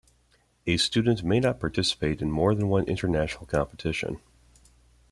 A 0.65 0.77
student 0.77 1.23
may 1.23 1.39
not 1.39 1.59
participate 1.59 2.23
in 2.23 2.31
more 2.31 2.55
than 2.55 2.69
one 2.69 2.85
international 2.85 3.45
competition. 3.45 4.19